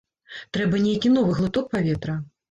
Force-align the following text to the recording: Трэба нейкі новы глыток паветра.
Трэба 0.55 0.79
нейкі 0.85 1.11
новы 1.17 1.35
глыток 1.39 1.69
паветра. 1.75 2.17